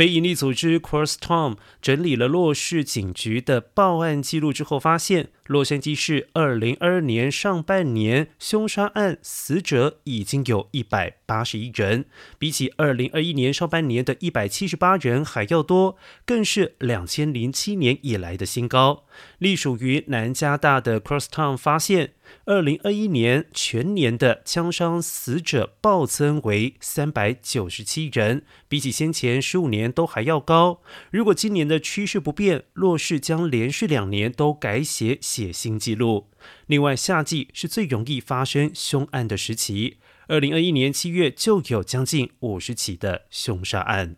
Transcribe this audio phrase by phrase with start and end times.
[0.00, 12.04] 非营利组织 Cross Tom 整理了洛市警局的报案记录之后，发现洛杉矶市2022年上半年凶杀案死者已经有一百八十一人，
[12.38, 19.06] 比起2021年上半年的一百七十八人还要多，更是两千零七年以来的新高。
[19.38, 22.12] 隶属于南加大的 Cross Town 发现。
[22.44, 30.80] 二零二一年全年的枪伤死者暴增为三百九十七人，比起先前十五年都还要高。
[31.10, 36.28] 如果今年的趋势不变，洛市将连续两年都改写写新记录。
[36.66, 39.96] 另外，夏季是最容易发生凶案的时期，
[40.28, 44.16] 二零二一年七月就有将近五十起的凶杀案。